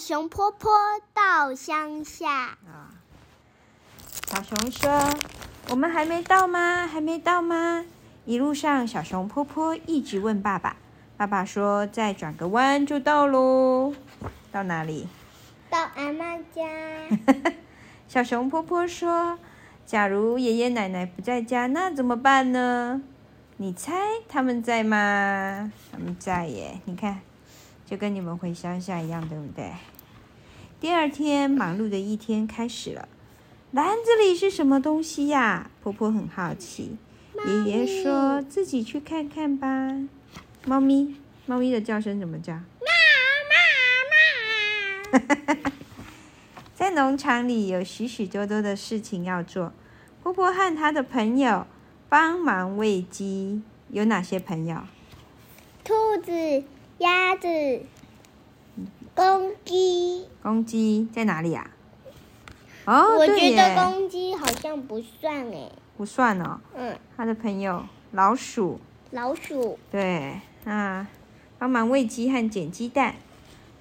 [0.00, 0.72] 熊婆婆
[1.12, 2.94] 到乡下啊。
[4.26, 4.90] 小熊说
[5.70, 6.86] ：“我们还没到吗？
[6.86, 7.84] 还没到吗？”
[8.26, 10.76] 一路上，小熊婆婆一直问爸爸。
[11.16, 13.94] 爸爸说：“再转个弯就到喽。”
[14.50, 15.08] 到哪里？
[15.70, 16.62] 到阿妈家。
[18.08, 19.38] 小熊婆婆说
[19.86, 23.02] ：“假如爷爷奶奶不在家，那怎么办呢？
[23.56, 23.92] 你猜
[24.28, 25.70] 他们在吗？
[25.92, 26.80] 他们在耶！
[26.86, 27.20] 你看，
[27.86, 29.72] 就跟你们回乡下一样，对不对？”
[30.80, 33.08] 第二天，忙碌的一天开始了。
[33.72, 35.70] 篮子里是什么东西呀？
[35.82, 36.96] 婆婆很好奇。
[37.46, 39.96] 爷爷说：“自己去看看吧。”
[40.64, 41.16] 猫咪，
[41.46, 42.52] 猫咪的叫声怎么叫？
[42.54, 42.62] 喵
[45.10, 45.72] 喵喵！
[46.74, 49.72] 在农场里有许许多多的事情要做。
[50.22, 51.66] 婆婆和她的朋友
[52.08, 53.62] 帮忙喂鸡。
[53.90, 54.78] 有哪些朋友？
[55.84, 56.64] 兔子、
[57.04, 57.46] 鸭子、
[59.14, 60.26] 公鸡。
[60.42, 61.70] 公鸡在哪里呀？
[62.86, 65.70] 哦，我觉得公鸡好像不算诶。
[65.98, 66.58] 不算哦。
[66.74, 66.96] 嗯。
[67.14, 68.80] 他的朋友老鼠。
[69.10, 69.78] 老鼠。
[69.90, 70.40] 对。
[70.64, 71.06] 啊，
[71.58, 73.16] 帮忙喂鸡和捡鸡蛋。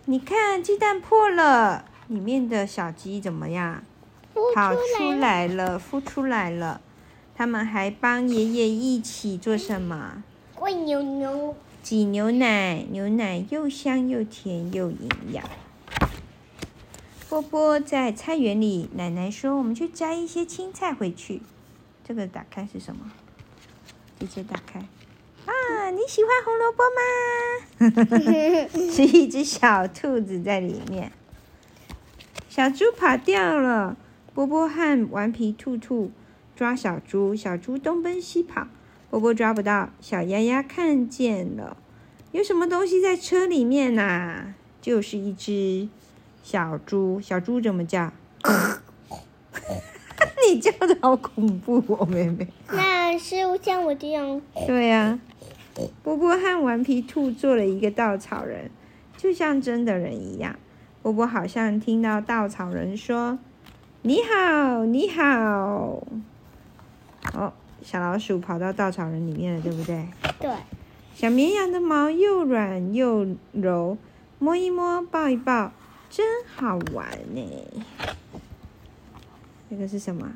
[0.03, 3.81] 你看，鸡蛋破了，里面的小鸡怎么样？
[4.53, 6.81] 跑出来了，孵出来了。
[7.33, 10.21] 他们还帮爷爷一起做什么？
[10.59, 11.55] 喂牛牛。
[11.83, 15.43] 挤牛奶，牛奶又香又甜又营养。
[17.27, 21.41] 波波在菜园里，奶奶说：“我们去摘一些青菜回去。”
[22.07, 23.11] 这个打开是什么？
[24.17, 24.79] 直接打开。
[25.45, 28.69] 啊，你喜欢红萝卜吗？
[28.89, 31.11] 是一只小兔子在里面。
[32.47, 33.97] 小猪跑掉了，
[34.33, 36.11] 波波和顽皮兔兔
[36.55, 38.67] 抓小猪，小猪东奔西跑，
[39.14, 39.92] 波波抓不到。
[40.02, 41.78] 小丫丫看见了，
[42.31, 44.56] 有什么东西在车里面呐？
[44.81, 45.88] 就是一只
[46.41, 47.22] 小猪。
[47.22, 48.12] 小猪怎么叫？
[50.50, 52.47] 你叫的好恐怖哦，妹妹。
[52.72, 54.41] 那是像我这样。
[54.66, 55.19] 对呀。
[56.02, 58.72] 波波和顽皮兔做了一个稻草人，
[59.16, 60.56] 就像真的人一样。
[61.03, 63.38] 波波好像听到稻草人说
[64.02, 66.03] ：“你好，你好。”
[67.38, 70.07] 哦，小老鼠跑到稻草人里面了，对不对？
[70.39, 70.51] 对。
[71.13, 73.97] 小绵羊的毛又软又柔，
[74.39, 75.71] 摸一摸，抱一抱，
[76.09, 77.43] 真好玩呢。
[79.69, 80.33] 这个是什么？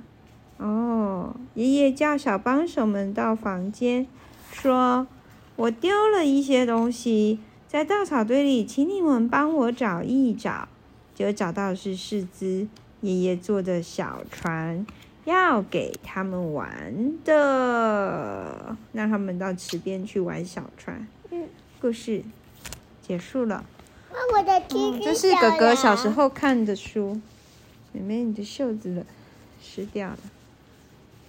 [0.57, 4.05] 哦，爷爷叫小帮手们到房间，
[4.51, 5.07] 说。
[5.55, 10.67] 我丢了一些东西在稻草堆里，请你们帮我找一找。
[11.15, 12.67] 就找到的是四只
[13.01, 14.85] 爷爷做的小船，
[15.27, 21.05] 要给他们玩的，让他们到池边去玩小船。
[21.31, 21.49] 嗯，
[21.81, 22.23] 故事
[23.01, 23.65] 结束了。
[24.33, 27.19] 我的天、嗯，这是哥哥小时候看的书。
[27.91, 29.05] 妹妹，你的袖子了，
[29.61, 30.17] 湿掉了。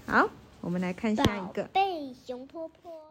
[0.06, 0.28] 好，
[0.60, 1.64] 我们来看下一个。
[1.64, 3.07] 宝贝熊坡坡。